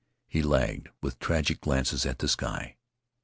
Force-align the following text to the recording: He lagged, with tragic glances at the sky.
He 0.27 0.41
lagged, 0.41 0.89
with 1.03 1.19
tragic 1.19 1.61
glances 1.61 2.07
at 2.07 2.17
the 2.17 2.27
sky. 2.27 2.77